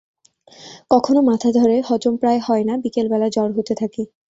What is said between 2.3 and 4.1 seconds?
হয় না, বিকেলবেলা জ্বর হতে থাকে।